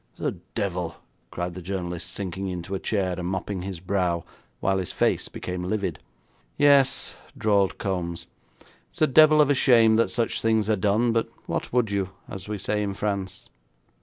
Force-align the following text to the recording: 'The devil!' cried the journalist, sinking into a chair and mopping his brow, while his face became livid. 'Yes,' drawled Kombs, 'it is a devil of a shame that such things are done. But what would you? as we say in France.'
'The 0.17 0.31
devil!' 0.55 0.95
cried 1.29 1.53
the 1.53 1.61
journalist, 1.61 2.11
sinking 2.11 2.47
into 2.47 2.73
a 2.73 2.79
chair 2.79 3.13
and 3.19 3.27
mopping 3.27 3.61
his 3.61 3.79
brow, 3.79 4.23
while 4.59 4.79
his 4.79 4.91
face 4.91 5.29
became 5.29 5.63
livid. 5.63 5.99
'Yes,' 6.57 7.15
drawled 7.37 7.77
Kombs, 7.77 8.25
'it 8.61 8.65
is 8.95 9.01
a 9.03 9.05
devil 9.05 9.39
of 9.41 9.51
a 9.51 9.53
shame 9.53 9.97
that 9.97 10.09
such 10.09 10.41
things 10.41 10.71
are 10.71 10.75
done. 10.75 11.11
But 11.11 11.29
what 11.45 11.71
would 11.71 11.91
you? 11.91 12.09
as 12.27 12.47
we 12.47 12.57
say 12.57 12.81
in 12.81 12.95
France.' 12.95 13.51